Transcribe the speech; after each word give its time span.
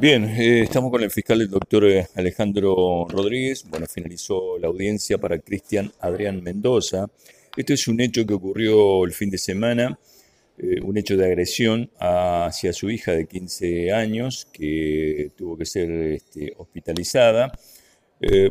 Bien, 0.00 0.24
eh, 0.24 0.62
estamos 0.62 0.90
con 0.90 1.02
el 1.02 1.10
fiscal, 1.10 1.42
el 1.42 1.50
doctor 1.50 1.84
eh, 1.84 2.06
Alejandro 2.14 3.06
Rodríguez. 3.06 3.66
Bueno, 3.68 3.84
finalizó 3.84 4.56
la 4.58 4.68
audiencia 4.68 5.18
para 5.18 5.38
Cristian 5.40 5.92
Adrián 6.00 6.42
Mendoza. 6.42 7.10
Este 7.54 7.74
es 7.74 7.86
un 7.86 8.00
hecho 8.00 8.24
que 8.24 8.32
ocurrió 8.32 9.04
el 9.04 9.12
fin 9.12 9.28
de 9.28 9.36
semana, 9.36 9.98
eh, 10.56 10.80
un 10.80 10.96
hecho 10.96 11.18
de 11.18 11.26
agresión 11.26 11.90
hacia 12.00 12.72
su 12.72 12.88
hija 12.88 13.12
de 13.12 13.26
15 13.26 13.92
años 13.92 14.48
que 14.50 15.32
tuvo 15.36 15.58
que 15.58 15.66
ser 15.66 15.90
este, 15.90 16.54
hospitalizada. 16.56 17.52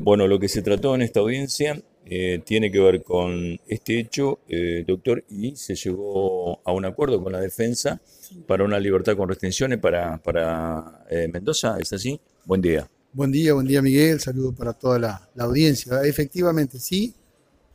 bueno, 0.01 0.27
lo 0.27 0.39
que 0.39 0.49
se 0.49 0.61
trató 0.61 0.93
en 0.93 1.01
esta 1.01 1.19
audiencia 1.19 1.81
eh, 2.05 2.41
tiene 2.43 2.71
que 2.71 2.79
ver 2.79 3.03
con 3.03 3.59
este 3.67 3.99
hecho, 3.99 4.39
eh, 4.47 4.83
doctor, 4.87 5.23
y 5.29 5.55
se 5.55 5.75
llegó 5.75 6.59
a 6.67 6.71
un 6.71 6.85
acuerdo 6.85 7.21
con 7.21 7.31
la 7.31 7.39
defensa 7.39 8.01
para 8.47 8.63
una 8.63 8.79
libertad 8.79 9.15
con 9.15 9.29
restricciones 9.29 9.79
para, 9.79 11.05
eh, 11.09 11.27
Mendoza, 11.31 11.77
¿es 11.79 11.93
así? 11.93 12.19
Buen 12.45 12.61
día. 12.61 12.89
Buen 13.13 13.31
día, 13.31 13.53
buen 13.53 13.67
día 13.67 13.81
Miguel, 13.81 14.19
saludo 14.19 14.53
para 14.53 14.73
toda 14.73 14.99
la, 14.99 15.29
audiencia. 15.39 16.01
Efectivamente, 16.03 16.79
sí, 16.79 17.13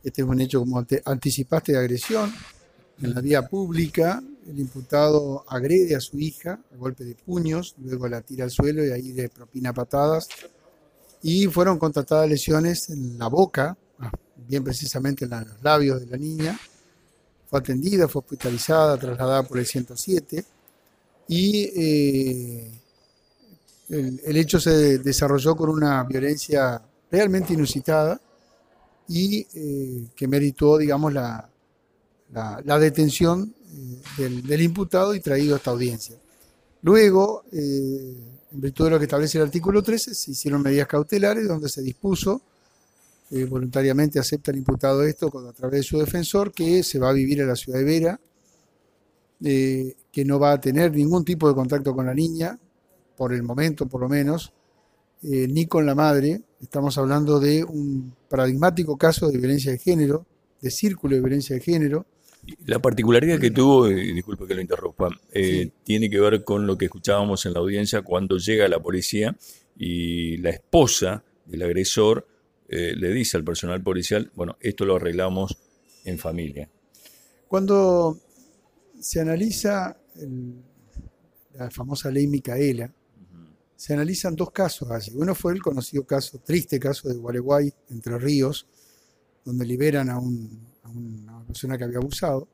este 0.03 0.21
es 0.21 0.27
un 0.27 0.39
hecho, 0.41 0.59
como 0.59 0.85
anticipaste, 1.05 1.73
de 1.73 1.77
agresión. 1.77 2.31
En 3.01 3.13
la 3.13 3.21
vía 3.21 3.41
pública, 3.47 4.21
el 4.47 4.59
imputado 4.59 5.43
agrede 5.47 5.95
a 5.95 5.99
su 5.99 6.19
hija 6.19 6.59
a 6.73 6.77
golpe 6.77 7.03
de 7.03 7.15
puños, 7.15 7.75
luego 7.79 8.07
la 8.07 8.21
tira 8.21 8.45
al 8.45 8.51
suelo 8.51 8.85
y 8.85 8.91
ahí 8.91 9.13
le 9.13 9.29
propina 9.29 9.73
patadas. 9.73 10.27
Y 11.21 11.47
fueron 11.47 11.79
contratadas 11.79 12.29
lesiones 12.29 12.89
en 12.89 13.17
la 13.17 13.27
boca, 13.27 13.77
bien 14.47 14.63
precisamente 14.63 15.25
en 15.25 15.31
los 15.31 15.63
labios 15.63 15.99
de 16.01 16.07
la 16.07 16.17
niña. 16.17 16.59
Fue 17.47 17.59
atendida, 17.59 18.07
fue 18.07 18.21
hospitalizada, 18.21 18.97
trasladada 18.97 19.43
por 19.43 19.59
el 19.59 19.65
107 19.65 20.45
y 21.27 21.71
eh, 21.75 22.71
el, 23.89 24.37
hecho 24.37 24.59
se 24.59 24.99
desarrolló 24.99 25.55
con 25.55 25.69
una 25.69 26.03
violencia 26.03 26.81
realmente 27.09 27.53
inusitada 27.53 28.19
y 29.07 29.45
eh, 29.53 30.07
que 30.15 30.27
meritó, 30.27 30.77
digamos, 30.77 31.13
la, 31.13 31.47
la, 32.31 32.79
detención 32.79 33.53
eh, 34.17 34.41
del, 34.43 34.61
imputado 34.61 35.15
y 35.15 35.19
traído 35.19 35.55
a 35.55 35.57
esta 35.57 35.71
audiencia. 35.71 36.15
Luego, 36.81 37.43
en 37.51 38.61
virtud 38.61 38.85
de 38.85 38.91
lo 38.91 38.99
que 38.99 39.05
establece 39.05 39.39
el 39.39 39.45
artículo 39.45 39.81
13, 39.81 40.13
se 40.13 40.31
hicieron 40.31 40.61
medidas 40.61 40.87
cautelares 40.87 41.47
donde 41.47 41.69
se 41.69 41.81
dispuso 41.81 42.41
eh, 43.31 43.45
voluntariamente 43.45 44.19
acepta 44.19 44.51
el 44.51 44.57
imputado 44.57 45.03
esto 45.03 45.31
a 45.49 45.53
través 45.53 45.79
de 45.79 45.83
su 45.83 45.97
defensor, 45.97 46.51
que 46.51 46.83
se 46.83 46.99
va 46.99 47.09
a 47.09 47.13
vivir 47.13 47.41
en 47.41 47.47
la 47.47 47.55
ciudad 47.55 47.79
de 47.79 47.85
Vera, 47.85 48.19
eh, 49.43 49.95
que 50.11 50.23
no 50.23 50.39
va 50.39 50.51
a 50.51 50.61
tener 50.61 50.93
ningún 50.93 51.25
tipo 51.25 51.47
de 51.47 51.55
contacto 51.55 51.95
con 51.95 52.05
la 52.05 52.13
niña, 52.13 52.59
por 53.17 53.33
el 53.33 53.41
momento 53.41 53.87
por 53.87 54.01
lo 54.01 54.09
menos, 54.09 54.53
eh, 55.23 55.47
ni 55.49 55.65
con 55.65 55.87
la 55.87 55.95
madre. 55.95 56.41
Estamos 56.61 56.97
hablando 56.99 57.39
de 57.39 57.63
un 57.63 58.13
paradigmático 58.29 58.95
caso 58.95 59.27
de 59.31 59.37
violencia 59.39 59.71
de 59.71 59.79
género, 59.79 60.27
de 60.61 60.69
círculo 60.69 61.15
de 61.15 61.21
violencia 61.21 61.55
de 61.55 61.61
género. 61.61 62.05
La 62.67 62.77
particularidad 62.77 63.39
que 63.39 63.49
tuvo, 63.49 63.89
y 63.89 64.13
disculpe 64.13 64.45
que 64.45 64.53
lo 64.53 64.61
interrumpa, 64.61 65.09
tiene 65.83 66.11
que 66.11 66.19
ver 66.19 66.43
con 66.43 66.67
lo 66.67 66.77
que 66.77 66.85
escuchábamos 66.85 67.43
en 67.47 67.53
la 67.53 67.59
audiencia 67.59 68.03
cuando 68.03 68.37
llega 68.37 68.67
la 68.67 68.79
policía 68.79 69.35
y 69.75 70.37
la 70.37 70.51
esposa 70.51 71.23
del 71.47 71.63
agresor 71.63 72.27
eh, 72.67 72.95
le 72.95 73.11
dice 73.11 73.37
al 73.37 73.43
personal 73.43 73.81
policial, 73.83 74.31
bueno, 74.35 74.57
esto 74.59 74.85
lo 74.85 74.95
arreglamos 74.95 75.57
en 76.03 76.17
familia. 76.17 76.69
Cuando 77.47 78.19
se 78.99 79.21
analiza 79.21 79.97
la 81.53 81.69
famosa 81.69 82.09
ley 82.09 82.27
Micaela, 82.27 82.91
se 83.75 83.93
analizan 83.93 84.35
dos 84.35 84.51
casos 84.51 84.89
allí. 84.89 85.11
Uno 85.15 85.35
fue 85.35 85.53
el 85.53 85.61
conocido 85.61 86.05
caso, 86.05 86.39
triste 86.39 86.79
caso 86.79 87.07
de 87.07 87.15
Gualeguay, 87.15 87.71
Entre 87.89 88.17
Ríos, 88.17 88.65
donde 89.43 89.65
liberan 89.65 90.09
a, 90.09 90.17
una 90.17 91.45
persona 91.45 91.77
que 91.77 91.83
había 91.83 91.97
abusado. 91.97 92.47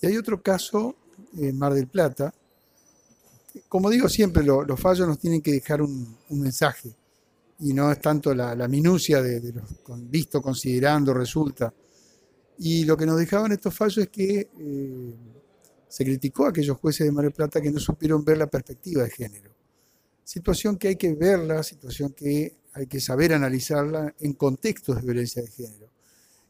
Y 0.00 0.06
hay 0.06 0.16
otro 0.16 0.42
caso 0.42 0.96
en 1.36 1.58
Mar 1.58 1.74
del 1.74 1.88
Plata. 1.88 2.32
Como 3.68 3.90
digo 3.90 4.08
siempre, 4.08 4.44
los 4.44 4.80
fallos 4.80 5.06
nos 5.06 5.18
tienen 5.18 5.42
que 5.42 5.52
dejar 5.52 5.82
un 5.82 6.16
mensaje 6.30 6.94
y 7.62 7.72
no 7.72 7.92
es 7.92 8.00
tanto 8.00 8.34
la, 8.34 8.66
minucia 8.66 9.22
de, 9.22 9.52
lo 9.52 9.62
visto, 9.96 10.42
considerando, 10.42 11.14
resulta. 11.14 11.72
Y 12.58 12.84
lo 12.84 12.96
que 12.96 13.06
nos 13.06 13.18
dejaban 13.18 13.52
estos 13.52 13.74
fallos 13.74 13.98
es 13.98 14.08
que 14.08 14.50
eh, 14.58 15.14
se 15.86 16.04
criticó 16.04 16.46
a 16.46 16.48
aquellos 16.48 16.76
jueces 16.78 17.06
de 17.06 17.12
Mar 17.12 17.24
del 17.24 17.32
Plata 17.32 17.60
que 17.60 17.70
no 17.70 17.78
supieron 17.78 18.24
ver 18.24 18.38
la 18.38 18.48
perspectiva 18.48 19.04
de 19.04 19.10
género. 19.10 19.54
Situación 20.24 20.76
que 20.76 20.88
hay 20.88 20.96
que 20.96 21.14
verla, 21.14 21.62
situación 21.62 22.12
que 22.12 22.56
hay 22.72 22.86
que 22.88 23.00
saber 23.00 23.32
analizarla 23.32 24.12
en 24.18 24.32
contextos 24.32 24.96
de 24.96 25.02
violencia 25.02 25.42
de 25.42 25.48
género. 25.48 25.88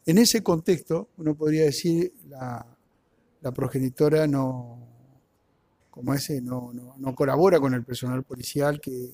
En 0.06 0.16
ese 0.16 0.42
contexto, 0.42 1.10
uno 1.18 1.34
podría 1.34 1.64
decir, 1.64 2.14
la, 2.28 2.66
la 3.42 3.52
progenitora 3.52 4.26
no, 4.26 4.78
como 5.90 6.14
ese, 6.14 6.40
no, 6.40 6.72
no, 6.72 6.94
no 6.96 7.14
colabora 7.14 7.60
con 7.60 7.74
el 7.74 7.84
personal 7.84 8.22
policial 8.22 8.80
que 8.80 9.12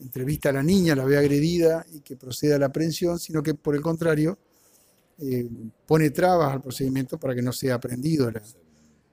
entrevista 0.00 0.48
a 0.48 0.52
la 0.52 0.62
niña, 0.62 0.94
la 0.94 1.04
ve 1.04 1.16
agredida 1.16 1.84
y 1.92 2.00
que 2.00 2.16
proceda 2.16 2.56
a 2.56 2.58
la 2.58 2.66
aprehensión, 2.66 3.18
sino 3.18 3.42
que 3.42 3.54
por 3.54 3.74
el 3.74 3.80
contrario 3.80 4.38
eh, 5.18 5.48
pone 5.86 6.10
trabas 6.10 6.52
al 6.52 6.62
procedimiento 6.62 7.18
para 7.18 7.34
que 7.34 7.42
no 7.42 7.52
sea 7.52 7.76
aprendido. 7.76 8.30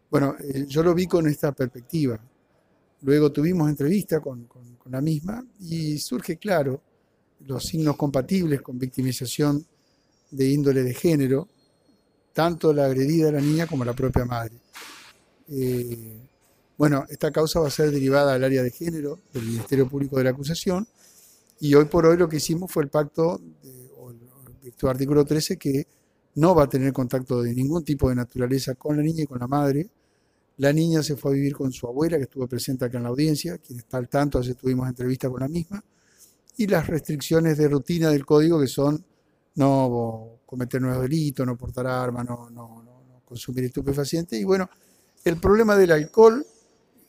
Bueno, 0.10 0.36
eh, 0.40 0.66
yo 0.68 0.82
lo 0.84 0.94
vi 0.96 1.06
con 1.06 1.28
esta 1.28 1.52
perspectiva. 1.52 2.20
Luego 3.02 3.32
tuvimos 3.32 3.70
entrevista 3.70 4.20
con, 4.20 4.48
la 4.86 5.02
misma 5.02 5.46
y 5.60 6.00
surge 6.00 6.38
claro 6.38 6.82
los 7.46 7.64
signos 7.64 7.96
compatibles 7.96 8.60
con 8.62 8.80
victimización 8.80 9.64
de 10.32 10.50
índole 10.50 10.82
de 10.82 10.96
género, 10.96 11.48
tanto 12.34 12.74
la 12.74 12.86
agredida 12.86 13.28
de 13.28 13.34
la 13.34 13.42
niña 13.42 13.68
como 13.68 13.86
la 13.86 13.94
propia 13.94 14.26
madre. 14.26 14.56
Eh, 15.48 16.29
bueno, 16.80 17.06
esta 17.10 17.30
causa 17.30 17.60
va 17.60 17.68
a 17.68 17.72
ser 17.72 17.92
derivada 17.92 18.36
al 18.36 18.42
área 18.42 18.64
de 18.64 18.72
género 18.72 19.20
del 19.34 19.44
Ministerio 19.44 19.90
Público 19.90 20.18
de 20.18 20.24
la 20.24 20.30
Acusación 20.30 20.88
y 21.60 21.76
hoy 21.76 21.84
por 21.84 22.06
hoy 22.06 22.16
lo 22.16 22.30
que 22.30 22.38
hicimos 22.38 22.72
fue 22.72 22.84
el 22.84 22.90
pacto, 22.90 23.42
o 23.98 24.12
el, 24.12 24.18
artículo 24.88 25.26
13, 25.26 25.58
que 25.58 25.88
no 26.36 26.56
va 26.56 26.64
a 26.64 26.70
tener 26.70 26.94
contacto 26.94 27.42
de 27.42 27.54
ningún 27.54 27.84
tipo 27.84 28.08
de 28.08 28.16
naturaleza 28.16 28.76
con 28.76 28.96
la 28.96 29.04
niña 29.04 29.24
y 29.24 29.28
con 29.28 29.40
la 29.40 29.48
madre. 29.48 29.90
La 30.56 30.72
niña 30.72 31.04
se 31.04 31.18
fue 31.18 31.32
a 31.32 31.34
vivir 31.34 31.54
con 31.54 31.70
su 31.74 31.86
abuela, 31.86 32.16
que 32.16 32.24
estuvo 32.24 32.48
presente 32.48 32.86
acá 32.86 32.96
en 32.96 33.04
la 33.04 33.10
audiencia, 33.10 33.58
quien 33.58 33.80
está 33.80 33.98
al 33.98 34.08
tanto, 34.08 34.40
ayer 34.40 34.56
tuvimos 34.56 34.88
entrevista 34.88 35.30
con 35.30 35.42
la 35.42 35.50
misma, 35.50 35.84
y 36.56 36.66
las 36.66 36.88
restricciones 36.88 37.58
de 37.58 37.68
rutina 37.68 38.10
del 38.10 38.26
código 38.26 38.58
que 38.58 38.68
son 38.68 39.04
no 39.56 40.40
cometer 40.46 40.82
nuevos 40.82 41.02
delitos, 41.02 41.46
no 41.46 41.58
portar 41.58 41.88
armas, 41.88 42.26
no, 42.26 42.50
no 42.50 43.22
consumir 43.26 43.66
estupefacientes. 43.66 44.40
Y 44.40 44.46
bueno, 44.46 44.70
el 45.26 45.36
problema 45.36 45.76
del 45.76 45.92
alcohol 45.92 46.46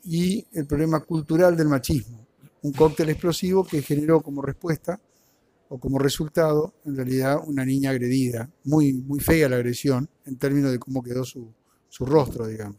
y 0.03 0.45
el 0.53 0.65
problema 0.65 0.99
cultural 1.01 1.55
del 1.55 1.67
machismo. 1.67 2.25
Un 2.63 2.73
cóctel 2.73 3.09
explosivo 3.09 3.65
que 3.65 3.81
generó 3.81 4.21
como 4.21 4.41
respuesta 4.41 4.99
o 5.69 5.79
como 5.79 5.99
resultado, 5.99 6.73
en 6.85 6.95
realidad, 6.95 7.37
una 7.45 7.65
niña 7.65 7.91
agredida. 7.91 8.49
Muy, 8.65 8.93
muy 8.93 9.19
fea 9.19 9.49
la 9.49 9.55
agresión 9.55 10.09
en 10.25 10.37
términos 10.37 10.71
de 10.71 10.79
cómo 10.79 11.01
quedó 11.01 11.23
su, 11.23 11.53
su 11.89 12.05
rostro, 12.05 12.45
digamos. 12.45 12.77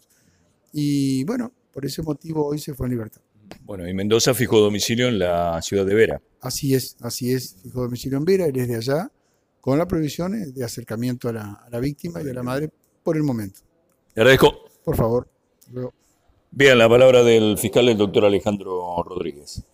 Y 0.72 1.24
bueno, 1.24 1.52
por 1.72 1.84
ese 1.84 2.02
motivo 2.02 2.46
hoy 2.46 2.58
se 2.58 2.74
fue 2.74 2.86
en 2.86 2.92
libertad. 2.92 3.22
Bueno, 3.64 3.88
y 3.88 3.94
Mendoza 3.94 4.34
fijó 4.34 4.60
domicilio 4.60 5.08
en 5.08 5.18
la 5.18 5.60
ciudad 5.62 5.86
de 5.86 5.94
Vera. 5.94 6.22
Así 6.40 6.74
es, 6.74 6.96
así 7.00 7.32
es, 7.32 7.56
fijó 7.62 7.82
domicilio 7.82 8.18
en 8.18 8.24
Vera, 8.24 8.46
él 8.46 8.56
es 8.56 8.68
de 8.68 8.76
allá, 8.76 9.10
con 9.60 9.78
las 9.78 9.86
prohibiciones 9.86 10.54
de 10.54 10.64
acercamiento 10.64 11.28
a 11.28 11.32
la, 11.32 11.52
a 11.52 11.70
la 11.70 11.78
víctima 11.78 12.22
y 12.22 12.28
a 12.28 12.34
la 12.34 12.42
madre 12.42 12.70
por 13.02 13.16
el 13.16 13.22
momento. 13.22 13.60
Le 14.14 14.22
agradezco. 14.22 14.64
Por 14.84 14.96
favor. 14.96 15.28
Bien, 16.54 16.76
la 16.76 16.86
palabra 16.86 17.22
del 17.22 17.56
fiscal, 17.56 17.88
el 17.88 17.96
doctor 17.96 18.26
Alejandro 18.26 19.02
Rodríguez. 19.02 19.64